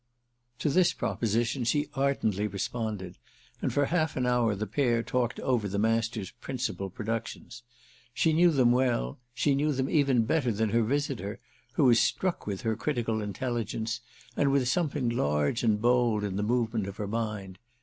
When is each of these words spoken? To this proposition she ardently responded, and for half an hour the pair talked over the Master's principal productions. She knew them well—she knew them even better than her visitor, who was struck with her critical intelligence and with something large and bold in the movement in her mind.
To 0.57 0.69
this 0.69 0.93
proposition 0.93 1.63
she 1.63 1.87
ardently 1.93 2.47
responded, 2.47 3.19
and 3.61 3.71
for 3.71 3.85
half 3.85 4.17
an 4.17 4.25
hour 4.25 4.55
the 4.55 4.65
pair 4.65 5.03
talked 5.03 5.39
over 5.41 5.67
the 5.67 5.77
Master's 5.77 6.31
principal 6.31 6.89
productions. 6.89 7.61
She 8.11 8.33
knew 8.33 8.49
them 8.49 8.71
well—she 8.71 9.53
knew 9.53 9.71
them 9.73 9.91
even 9.91 10.23
better 10.23 10.51
than 10.51 10.69
her 10.71 10.81
visitor, 10.81 11.39
who 11.73 11.83
was 11.83 11.99
struck 11.99 12.47
with 12.47 12.61
her 12.61 12.75
critical 12.75 13.21
intelligence 13.21 13.99
and 14.35 14.51
with 14.51 14.67
something 14.67 15.07
large 15.07 15.63
and 15.63 15.79
bold 15.79 16.23
in 16.23 16.35
the 16.35 16.41
movement 16.41 16.87
in 16.87 16.93
her 16.93 17.07
mind. 17.07 17.59